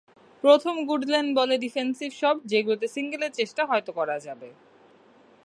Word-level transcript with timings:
প্রথমে 0.43 0.81
good 0.85 1.03
length 1.05 1.29
বলে 1.35 1.55
defensive 1.57 2.09
shot, 2.13 2.37
যেগুলোতে 2.45 2.87
সিঙ্গেলের 2.87 3.31
চেষ্টা 3.31 3.61
হয়তো 3.65 3.91
করা 3.91 4.17
যাবে। 4.19 4.49